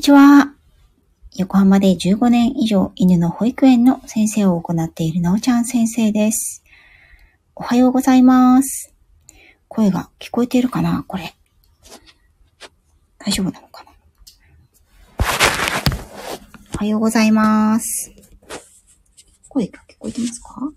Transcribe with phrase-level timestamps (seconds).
[0.00, 0.54] にちは。
[1.36, 6.64] 横浜で15年以上犬の保育園の先生を行っているなおちゃん先生です。
[7.54, 8.94] おはようございます。
[9.68, 11.34] 声が聞こえているかなこれ。
[13.18, 13.90] 大丈夫なのかな
[16.76, 18.10] おはようございます。
[19.50, 20.72] 声が聞こえてますか？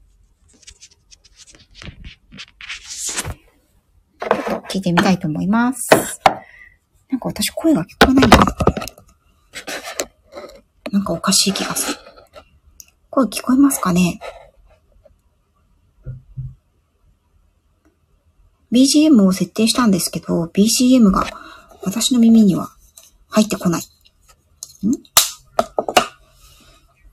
[4.19, 5.89] ちょっと聞いてみたいと思います。
[7.09, 8.37] なんか私声が聞こえないな。
[10.93, 11.97] なんかおかしい気がする。
[13.09, 14.19] 声聞こえますかね
[18.71, 21.25] ?BGM を設定したんですけど、BGM が
[21.81, 22.69] 私の耳には
[23.27, 23.81] 入ってこない。
[23.81, 23.85] ん？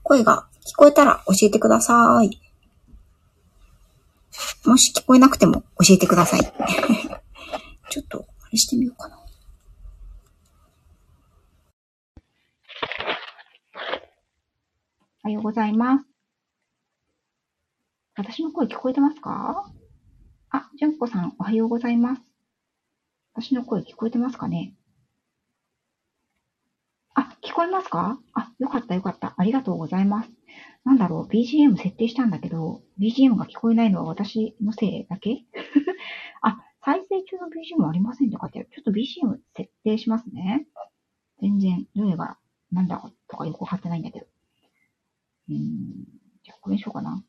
[0.03, 2.39] 声が聞こえたら教えてください。
[4.63, 6.41] もし聞こえなくても教えてください。
[7.89, 9.20] ちょっと、あれしてみようかな。
[15.23, 16.05] おはようございます。
[18.15, 19.71] 私の声聞こえてますか？
[20.49, 22.21] あ、じゅんこさん、おはようございます。
[23.35, 24.73] 私の声聞こえてますかね？
[27.13, 28.19] あ、聞こえますか？
[28.33, 29.35] あ、よかったよかった。
[29.37, 30.31] ありがとうございます。
[30.85, 35.45] なんだろう、BGM 設定したんだけど、BGM が聞こえないのは私のせいだけ？
[36.41, 38.69] あ、再生中の BGM ありませんって書いてある。
[38.73, 40.65] ちょっと BGM 設定しますね。
[41.41, 42.37] 全然、どれが
[42.71, 44.30] なんだとかよくわかってないんだけど。
[45.51, 46.05] うん、
[46.43, 47.23] じゃあこれにしようかな。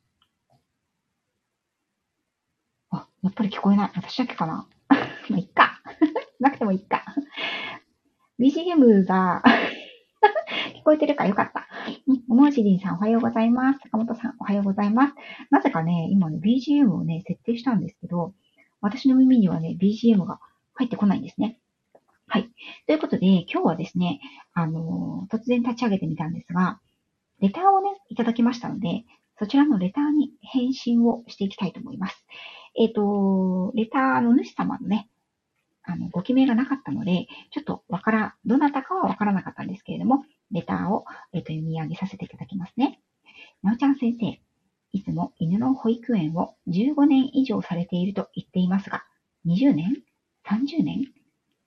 [2.90, 3.90] あ、やっぱり聞こえない。
[3.96, 4.68] 私だけかな。
[5.28, 5.80] まあ、いっか。
[6.38, 7.04] なくてもいっか。
[8.38, 9.42] BGM が
[10.76, 11.66] 聞こえてるかよかった。
[12.28, 13.80] おもじりんさんおはようございます。
[13.80, 15.14] 坂本さんおはようございます。
[15.50, 18.34] なぜかね、今ね、BGM をね、設定したんですけど、
[18.80, 20.40] 私の耳にはね、BGM が
[20.74, 21.58] 入ってこないんですね。
[22.28, 22.50] はい。
[22.86, 24.20] ということで、今日はですね、
[24.54, 26.80] あのー突然立ち上げてみたんですが、
[27.42, 29.02] レターをね、いただきましたので、
[29.36, 32.24] そちらのレターに返信をしていきたいと思います。
[32.78, 35.10] えっ、と、レターの主様のね、
[35.82, 43.00] あの、ご記名がなかったので、ちょっとわから、どなたかはわからなかったんですけれども、レターを、えっ、と、読み上げさせていただきますね。
[43.64, 44.40] なおちゃん先生、
[44.92, 49.02] いつも犬の保育園を15年以上されていると言っていますが、
[49.46, 50.04] 20年
[50.46, 51.06] ?30 年？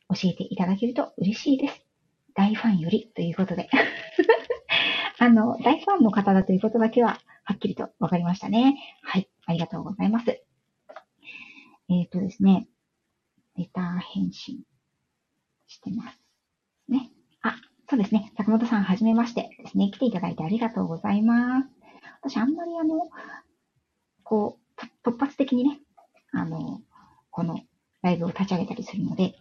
[0.07, 1.85] 教えていただけると嬉しいです。
[2.33, 3.69] 大ファンよりということで。
[5.17, 8.77] あの、大ファンの方だということだけは、はっきりと分かりましたね。
[9.01, 9.29] はい。
[9.45, 10.41] ありがとうございます。
[11.89, 12.67] えっ、とですね、
[13.55, 14.63] レター返信
[15.67, 16.19] してます。
[16.89, 17.11] ね。
[17.41, 17.55] あ、
[17.89, 18.33] そうですね。
[18.35, 19.91] 坂本さん、はじめましてですね。
[19.91, 21.69] 来ていただいてありがとうございます。
[22.21, 23.09] 私、あんまりあの、
[24.23, 24.59] こ
[25.05, 25.79] う、突発的にね、
[26.33, 26.81] あの、
[27.29, 27.61] この
[28.01, 29.35] ライブを立ち上げたりするので、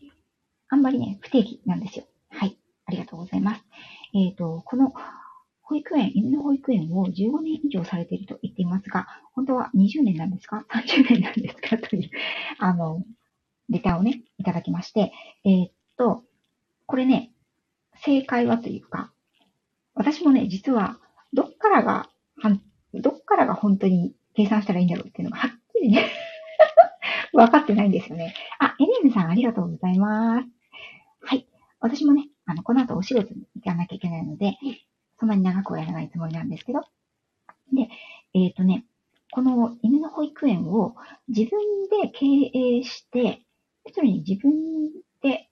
[0.69, 2.05] あんまりね、不定期なんですよ。
[2.31, 2.59] はい。
[2.87, 3.65] ありがとうございます。
[4.15, 4.93] えっ、と、この
[5.67, 11.79] 保育園、犬の保育園を15年以上されていると言っていますが、本当は20年なんですか ?30 年なんですか？
[11.79, 12.11] という、
[12.59, 13.03] あの、
[13.71, 15.13] レタをね、いただきまして、
[15.45, 16.23] えーっと、
[16.87, 17.33] これね、
[17.97, 19.13] 正解はというか、
[19.95, 20.99] 私もね、実は、
[21.33, 22.09] どっからが、
[22.93, 26.07] どっからが本当に計算したらいいんだろうっていうのがはっきりね、
[27.33, 28.35] 分かってないんですよね。
[28.59, 30.49] あ、エレンさんありがとうございます。
[31.23, 31.49] はい。
[31.81, 34.57] 私もね、あの、この後お仕事に行かなきゃいけないので、
[35.19, 36.81] そんなに長くはやらないつもりなんですけど。
[37.73, 37.89] で、
[38.35, 38.85] えっ、とね、
[39.31, 40.97] この犬の保育園を
[41.29, 43.43] 自分で経営して、
[43.85, 44.53] 要するに自分
[45.23, 45.49] で、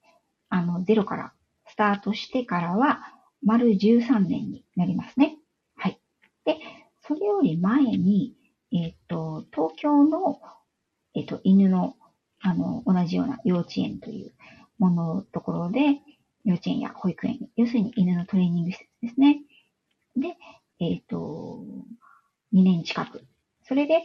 [0.48, 1.32] あの、ゼロから
[1.66, 3.00] スタートしてからは、
[3.44, 5.36] 丸13年になりますね。
[5.74, 5.98] はい。
[6.44, 6.58] で、
[7.02, 8.36] それより前に、
[8.72, 10.40] えっ、と、東京の、
[11.14, 11.96] えっ、と、犬の、
[12.40, 14.32] あの、同じような幼稚園という
[14.78, 16.00] もののところで、
[16.44, 19.40] 幼稚園や保育園、要するに犬のトレーニング施設ですね。
[20.16, 20.36] で、
[20.80, 21.64] えっ、と、
[22.52, 23.24] 2年近く。
[23.62, 24.02] それで、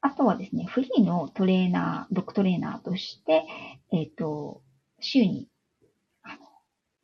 [0.00, 3.44] あとはですね、フリーのトレーナー、ドッグトレーナーとして、
[3.92, 4.62] えっ、と、
[5.00, 5.48] 週に、
[6.22, 6.36] あの、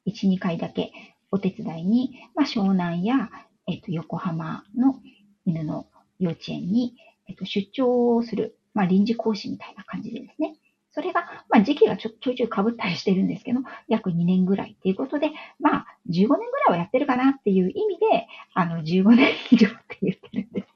[0.06, 0.93] 1、2回だけ
[1.31, 3.30] お手伝いに、まあ、湘南や、
[3.66, 5.01] えっ、と、横浜の
[5.45, 5.86] 犬の
[6.19, 6.97] 幼稚園に、
[7.28, 10.57] えっ、と、出張をする、まあ、臨時講師みたいな感じでですね。
[10.92, 20.69] それが、まあ、時期がちょちょいちょい被ったりしてるんですけど、約2年ぐらいっていうことで、まあ、15年ぐらいはやってるかなっていう意味で、あの、15年以上って言ってるんです。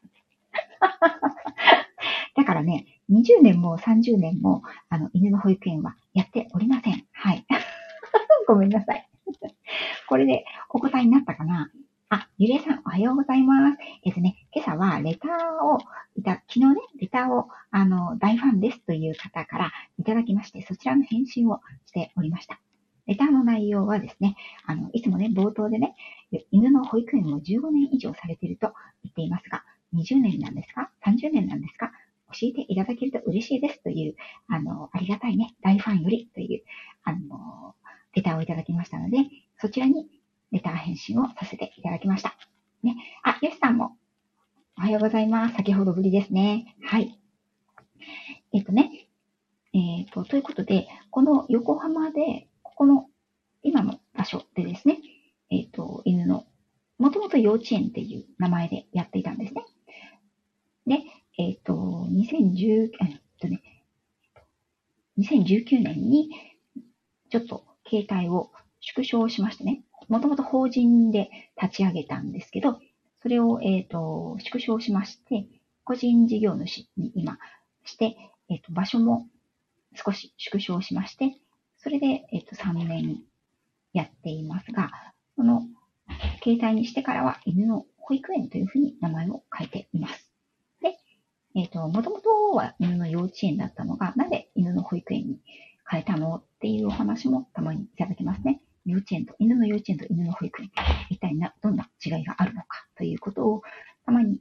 [2.37, 7.05] だからね、20年も30年も、あの、犬の保育園はやっておりません。
[7.13, 7.45] はい。
[8.47, 9.09] ごめんなさい。
[10.09, 11.71] これでお答えになったかな、
[12.37, 13.79] ゆりえさん、おはようございます。
[14.05, 15.79] えっとね、今朝はレターを
[16.17, 22.59] いた、昨日ね、レターを、あの、大ファンですという方からいただきまして、そちらの返信をしておりました。
[23.07, 24.35] レターの内容はですね、
[24.67, 25.95] あの、いつもね、冒頭でね、
[26.51, 28.73] 犬の保育園を15年以上されていると
[29.05, 29.63] 言っていますが、
[29.95, 31.93] 20年なんですか ?30 年なんですか？
[32.33, 34.17] 教えていただけると嬉しいですという、
[34.49, 36.65] あの、ありがたいね、大ファンよりという、
[37.05, 37.77] あの、
[38.13, 39.19] レターをいただきましたので、
[39.61, 40.09] そちらに
[40.55, 42.37] レター返信をさせていただきました。
[42.85, 42.95] ね。
[43.25, 43.97] あ、ヨシさんも、
[44.79, 45.57] おはようございます。
[45.57, 46.77] 先ほどぶりですね。
[46.81, 47.19] はい。
[48.53, 49.09] えっとね、
[49.73, 53.09] えっ、と、ということで、この横浜で、ここの
[53.65, 54.99] 今の場所でですね、
[55.51, 56.47] えっ、と、犬の、
[56.99, 59.65] もともと幼稚園っていう名前でやっていたんですね。
[60.87, 61.03] で、
[61.37, 63.61] えっ、と、2010、えっとね、
[65.19, 66.31] 2019年に、
[67.31, 71.31] ちょっと携帯を縮小しましてね、もともと法人で
[71.61, 72.81] 立ち上げたんですけど、
[73.23, 75.47] それを、えっ、ー、と、縮小しまして、
[75.85, 77.39] 個人事業主に今
[77.85, 78.17] して、
[78.49, 79.29] えっ、ー、と、場所も
[79.95, 81.39] 少し縮小しまして、
[81.79, 83.23] それで、えっ、ー、と、3年
[83.93, 84.91] やっていますが、
[85.37, 85.63] その、
[86.43, 90.31] 携帯にしてからは犬の保育園というふうに名前を変えています。
[90.83, 90.99] で、
[91.55, 95.41] えっ、と、もともとは犬の幼稚園だったのが、なぜ犬の保育園に
[95.89, 98.61] 変えたのっていうお話もたまにいただきますね。
[98.85, 100.71] 幼稚園と、犬の幼稚園と犬の保育園、
[101.11, 102.87] 一体な、どんな違いがあるのか？
[102.97, 103.63] ということを、
[104.05, 104.41] たまに、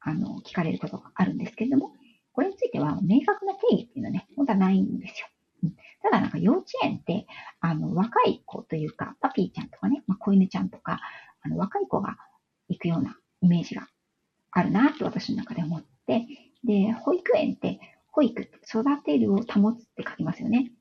[0.00, 1.92] あの、聞かれることがあるんですけれども、
[2.32, 5.26] これについては明確な定義っていうのはね、本当はないんですよ。
[6.02, 7.26] ただなんか幼稚園って、
[7.60, 11.00] あの、若い子というか、パピーちゃんとかね、まあ、子犬ちゃんとか、
[11.42, 12.16] あの、若い子が
[12.68, 13.86] 行くようなイメージが
[14.52, 16.26] あるなって私の中で思って、
[16.64, 17.78] で、保育園って、
[18.12, 20.72] 保育、育てるを保つって書きますよね。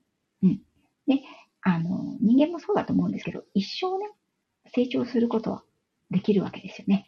[0.43, 0.61] うん。
[1.07, 1.21] で、
[1.61, 4.09] あの、人間もそうだと思うんですけど、一生ね、
[4.73, 5.63] 成長することは
[6.09, 7.07] できるわけですよね。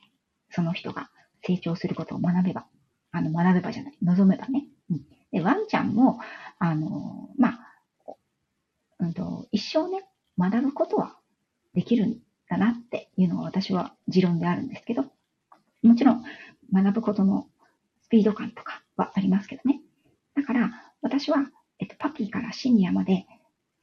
[0.49, 1.09] その人が
[1.45, 2.65] 成長することを学べば。
[3.11, 4.65] あの、学べばじゃない、望めばね。
[4.89, 5.05] うん。
[5.31, 6.19] で、ワンちゃんも、
[6.59, 7.59] あの、まあ、
[8.99, 10.05] うんと、一生ね、
[10.37, 11.17] 学ぶことは
[11.73, 12.19] できるん
[12.49, 15.05] だなっていうのは私は持論であるんですけど、
[15.81, 16.23] もちろん
[16.71, 17.47] 学ぶことの
[18.01, 19.81] スピード感とかはありますけどね。
[20.35, 20.71] だから、
[21.01, 21.49] 私は、
[21.79, 23.25] えっと、パピーからシニアまで、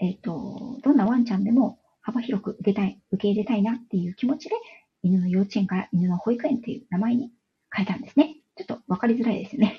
[0.00, 4.55] えっと、どんなワンちゃんでも幅広く受けたい、受け入れたいなっていう気持ちで、
[5.03, 7.31] 犬の幼稚園から犬の保育園っていう名前に
[7.71, 8.37] 変えたんですね。
[8.56, 9.77] ちょっとわかりづらいですね。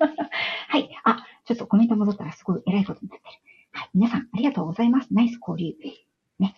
[0.68, 0.88] はい。
[1.04, 3.34] あ、ちょっとコメント戻ったらすごい偉いことになってる。
[3.72, 3.90] はい。
[3.94, 5.12] 皆さん、ありがとうございます。
[5.12, 5.76] ナイス交流。
[6.38, 6.54] ね。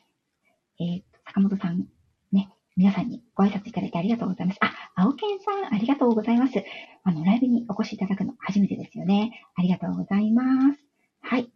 [0.80, 1.86] えー、坂本さん、
[2.32, 2.50] ね。
[2.76, 4.58] 皆さんにご挨拶いただいてありがとうございます。
[4.60, 6.64] あ、青健さん、ありがとうございます。
[7.04, 9.46] あの、ライブにお越しいただくの初めてですよね。
[9.54, 10.84] ありがとうございます。
[11.20, 11.50] はい。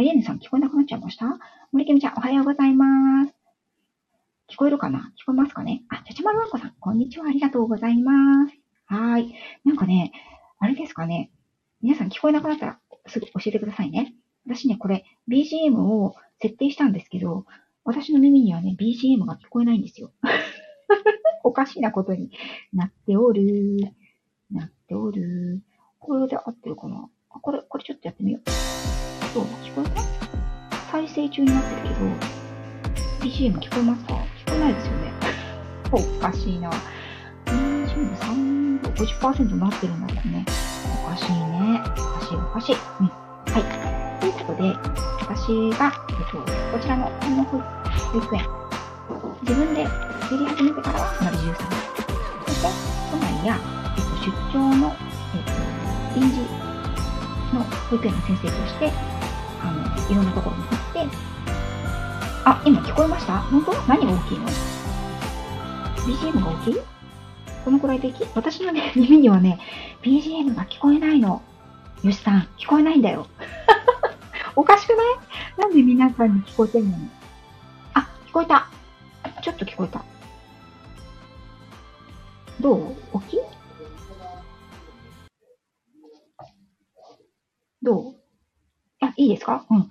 [0.00, 1.38] エレーヌさん、聞こえなくなっちゃいました
[1.72, 3.34] 森キムちゃん、おはようございます。
[4.48, 7.26] 聞こえるかな聞こえますかねあ、ちゃちまるわんこさん、こんにちは。
[7.26, 8.56] ありがとうございます。
[8.86, 9.34] はい。
[9.64, 10.12] なんかね、
[10.58, 11.30] あれですかね。
[11.80, 14.14] 皆さん聞こえなくなったらすぐ教えてくださいね。
[14.46, 17.46] 私ね、これ BGM を設定したんですけど、
[17.84, 20.12] 私の耳にはね、BGM が聞こえないんですよ。
[21.44, 22.30] おかしなことに
[22.72, 23.78] なっておる。
[24.50, 25.62] なっておる。
[25.98, 27.08] これで合ってるかな？
[27.30, 28.42] あ、これ、これちょっとやってみよう。
[29.34, 29.44] どう？
[29.64, 30.02] 聞こえた
[30.90, 31.94] 再生中になってるけど、
[33.30, 34.14] BGM 聞こえますか？
[34.14, 34.16] 聞
[34.50, 35.12] こえないですよね。
[35.92, 36.70] おかしいな。
[38.00, 40.44] 23度、50%になってるんだもんね。
[41.04, 41.82] おかしいね。
[41.84, 41.88] お
[42.18, 42.76] かしいおかしい。
[43.00, 43.06] うん。
[43.06, 44.20] はい。
[44.20, 44.74] ということで、
[45.20, 47.58] 私が、えっと、こちらのこの保
[48.18, 48.46] 育園、
[49.42, 49.86] 自分で
[50.22, 51.54] 作り始めてからは丸13年。
[52.46, 52.68] そして、
[53.10, 53.58] 都内や、
[53.96, 54.94] えっと、出張の、
[55.34, 55.42] えっ
[56.14, 56.40] と、臨時
[57.54, 58.92] の保育園の先生として、
[59.62, 61.16] あの、いろんなところに行って、
[62.44, 63.38] あ、今聞こえました？
[63.38, 63.72] 本当？
[63.86, 64.48] 何が大きいの
[66.06, 66.80] ?BGM が大きい？
[67.64, 69.58] このくらいでき、私のね、 耳にはね、
[70.02, 71.42] BGM が聞こえないの。
[72.02, 73.26] よしさん、聞こえないんだよ。
[74.56, 75.06] おかしくない？
[75.58, 76.94] なんで皆さんに聞こえてるの？
[77.94, 78.68] あ、聞こえた。
[79.42, 80.02] ちょっと聞こえた。
[82.60, 82.96] どう？
[83.12, 83.40] 大きい？
[87.82, 88.14] どう？
[89.00, 89.66] あ、いいですか？
[89.70, 89.90] うん。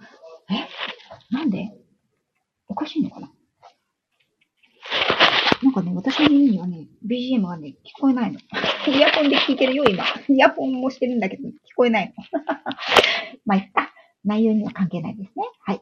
[0.49, 0.67] え？
[1.31, 1.71] なんで？
[2.67, 3.31] おかしいのかな？
[5.61, 8.39] なんかね、私の耳にはね、BGM がね、聞こえないの。
[8.87, 10.05] イヤホンで聞いてるよ、今。
[10.29, 12.23] イヤホンもしてるんだけど、聞こえないの。
[13.45, 13.93] まあ、いった。
[14.23, 15.45] 内容には関係ないですね。
[15.61, 15.81] はい。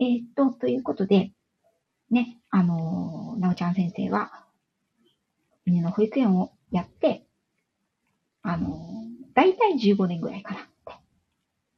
[0.00, 1.32] えー、っと、ということで、
[2.10, 4.46] ね、あのー、なおちゃん先生は、
[5.66, 7.26] 犬の保育園をやって、
[8.42, 10.70] あのー、だいたい15年ぐらいかな。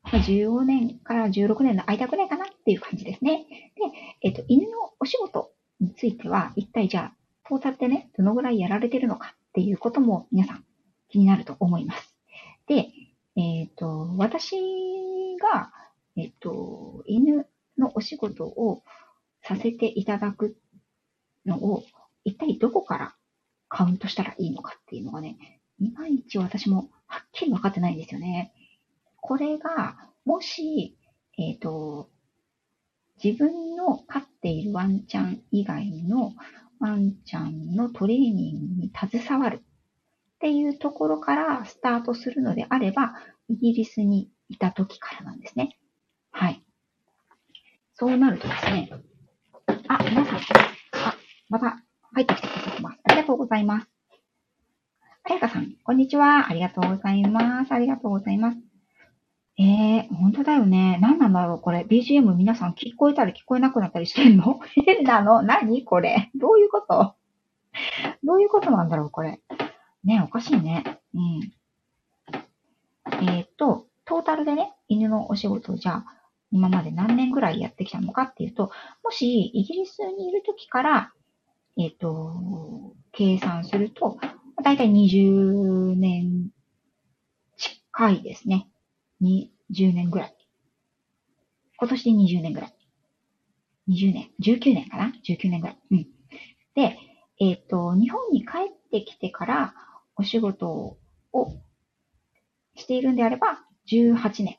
[0.04, 3.46] まあ、15年から16年の間ぐらいかなっていう感じですね。
[4.20, 5.52] で、えっ、と、犬のお仕事
[5.82, 7.16] については、一体じゃあ、
[7.48, 10.64] トータルでね、どのぐらいやられてるのかっていうことも皆さん
[11.08, 12.14] 気になると思います。
[12.66, 12.88] で、
[13.36, 14.56] えっ、と、私
[15.40, 15.72] が、
[16.16, 17.46] えっと、犬
[17.76, 18.84] のお仕事を
[19.42, 20.56] させていただく
[21.44, 21.82] のを、
[22.24, 23.14] 一体どこから
[23.68, 28.54] カウントしたらいいのかっていうのがね、いまいち私もはっきり分かってないんですよね。
[29.20, 30.96] これが、もし、
[31.38, 32.08] えっ、ー、と、
[33.22, 36.32] 自分の飼っているワンちゃん以外の
[36.80, 39.60] ワンちゃんのトレーニングに携わるっ
[40.40, 43.14] ていうところからスタートするのであれば、
[43.48, 45.78] イギリスにいた時からなんですね。
[46.32, 46.64] はい。
[47.94, 48.90] そうなるとですね、
[49.86, 50.40] あ、皆さん、あ、
[51.48, 51.80] また
[52.12, 52.98] 入ってきてくださってます。
[53.04, 53.86] ありがとうございます。
[55.22, 56.50] あやかさん、こんにちは。
[56.50, 57.72] ありがとうございます。
[57.72, 58.71] ありがとうございます。
[59.58, 60.98] ええー、本当だよね。
[61.02, 61.80] 何なんだろうこれ。
[61.88, 64.60] BGM 皆さん聞こえたり聞こえなくなったりしてんの？
[64.86, 66.30] 変なの何これ？
[66.34, 67.14] どういうこと？
[68.24, 69.40] どういうことなんだろうこれ？
[70.04, 70.84] ねおかしいね。
[71.14, 71.52] うん。
[73.28, 76.06] えっ、と、トータルでね、犬のお仕事をじゃあ、
[76.50, 78.70] 今まで何年ぐらいやってきたのかっていうと、
[79.04, 81.12] もし、イギリスにいるときから、
[81.78, 84.18] えっ、と、計算すると、
[84.62, 86.50] だいたい20年
[87.56, 88.68] 近いですね。
[89.22, 90.36] 20年ぐらい。
[91.78, 92.74] 今年で20年ぐらい。
[93.88, 95.78] 20年、19年かな ?19 年ぐらい。
[95.90, 96.06] うん。
[96.74, 96.98] で、
[97.40, 99.74] えっ、ー、と、日本に帰ってきてから
[100.16, 100.98] お仕事を
[102.76, 104.58] しているんであれば、18年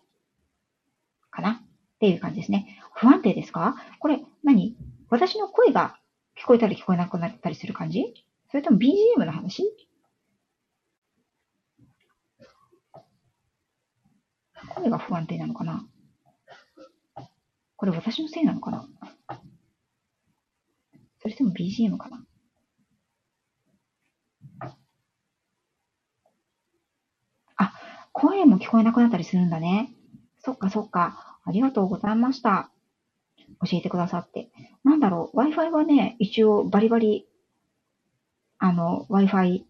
[1.30, 1.52] かな？
[1.52, 1.56] っ
[2.00, 2.78] ていう感じですね。
[2.94, 3.76] 不安定ですか？
[4.00, 4.76] これ何、
[5.10, 5.98] 私の声が
[6.38, 8.04] 聞こえたり聞こえなくなったりする感じ？
[8.50, 9.64] それとも BGM の話？
[14.70, 15.86] 声が不安定なのかな？
[17.76, 18.88] これ私のせいなのかな？
[21.22, 22.26] それとも BGM かな？
[27.56, 27.74] あ、
[28.12, 29.94] 声も聞こえなくなったりするんだね。
[30.40, 31.40] そっかそっか。
[31.46, 32.70] ありがとうございました。
[33.70, 34.50] 教えてくださって。
[34.84, 37.28] なんだろう、Wi-Fi はね、一応バリバリ、
[38.58, 39.64] あの、Wi-Fi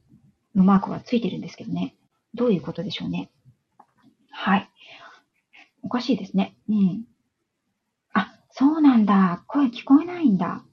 [0.55, 1.95] のマークがついてるんですけどね。
[2.35, 3.31] どういうことでしょうね？
[4.31, 4.69] はい。
[5.83, 6.55] おかしいですね。
[6.69, 7.03] うん。
[8.13, 9.43] あ、そうなんだ。
[9.47, 10.63] 声聞こえないんだ。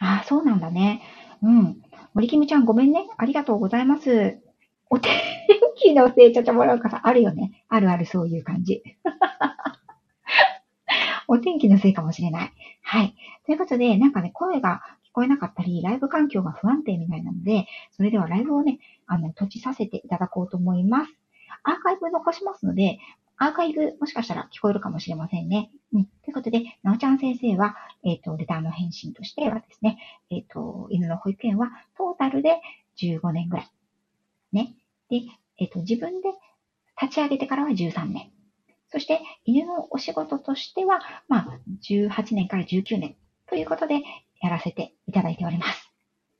[0.00, 1.02] あ、そうなんだね。
[1.42, 1.76] うん。
[2.14, 3.06] 森キムちゃんごめんね。
[3.18, 4.38] ありがとうございます。
[4.88, 5.12] お天
[5.76, 7.64] 気のせいちゃちゃもらうかさ、あるよね。
[7.68, 8.82] あるあるそういう感じ。
[11.28, 12.52] お天気のせいかもしれない。
[12.82, 13.14] はい。
[13.46, 21.12] ということで、なんかね、声が聞こえなかったり、ライブ環境が不安定みたいなので、それではライブをね、あの、閉じさせていただこうと思います。
[21.62, 22.98] アーカイブ残しますので、
[23.42, 25.70] アーカイブもしかしたら聞こえるかもしれませんね。
[25.94, 26.04] うん。
[26.04, 29.96] ということで、なおちゃん先生は、えっ、ー、と、レターの返信としてはですね、
[30.28, 32.60] えっ、ー、と、犬の保育園はトータルで
[32.98, 33.70] 15年ぐらい。
[34.52, 34.74] ね。
[35.08, 35.22] で、
[35.58, 36.28] えっ、ー、と、自分で
[37.00, 38.30] 立ち上げてからは13年。
[38.92, 43.16] そして、犬のお仕事としては、まあ、18年から19年
[43.48, 44.02] ということで、
[44.42, 45.90] やらせていただいております。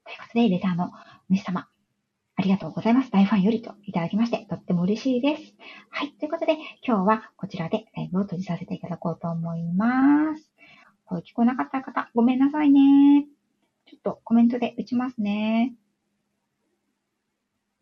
[0.04, 0.90] ということで、レターの
[1.30, 1.66] 主様、
[2.40, 3.10] ありがとうございます。
[3.10, 5.54] 大ファンよりといただきまして、とっても嬉しいです。
[5.90, 6.12] はい。
[6.12, 10.50] ということで、今日はこちらでライブを閉じさせていただこうと思います。
[11.04, 13.26] 声聞こえなかった方、ごめんなさいね。
[13.84, 15.74] ちょっとコメントで打ちますね。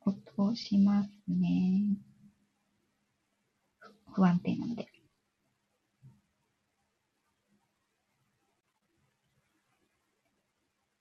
[0.04, 1.96] 落としますね。
[4.12, 4.88] 不安定なので。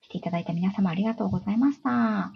[0.02, 2.32] 来ていただいた皆様ありがとうございました。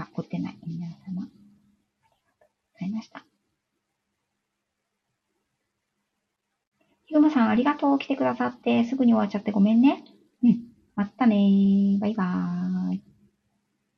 [0.00, 0.58] あ、凝ってない。
[0.64, 0.94] 皆様。
[0.94, 3.26] ありがとうございました。
[7.06, 7.98] ひぐまさありがとう。
[7.98, 10.04] 来てくださって、すぐに終わっちゃってごめんね。
[10.42, 10.60] うん。
[10.94, 11.98] またねー。
[12.00, 12.77] バイバーイ。